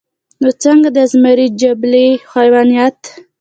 [0.41, 2.99] نو څنګه د ازمري جبلي حېوانيت